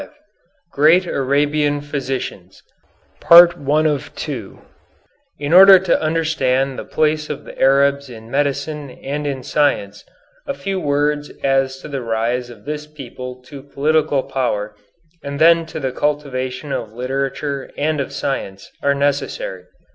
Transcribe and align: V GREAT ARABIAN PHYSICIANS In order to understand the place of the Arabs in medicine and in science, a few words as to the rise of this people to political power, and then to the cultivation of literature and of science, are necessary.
V 0.01 0.07
GREAT 0.71 1.05
ARABIAN 1.05 1.79
PHYSICIANS 1.81 2.63
In 5.37 5.53
order 5.53 5.77
to 5.77 6.01
understand 6.01 6.79
the 6.79 6.83
place 6.83 7.29
of 7.29 7.43
the 7.43 7.55
Arabs 7.61 8.09
in 8.09 8.31
medicine 8.31 8.89
and 8.89 9.27
in 9.27 9.43
science, 9.43 10.03
a 10.47 10.55
few 10.55 10.79
words 10.79 11.29
as 11.43 11.79
to 11.81 11.87
the 11.87 12.01
rise 12.01 12.49
of 12.49 12.65
this 12.65 12.87
people 12.87 13.43
to 13.43 13.61
political 13.61 14.23
power, 14.23 14.73
and 15.21 15.37
then 15.39 15.67
to 15.67 15.79
the 15.79 15.91
cultivation 15.91 16.71
of 16.71 16.91
literature 16.91 17.69
and 17.77 17.99
of 18.01 18.11
science, 18.11 18.71
are 18.81 18.95
necessary. 18.95 19.65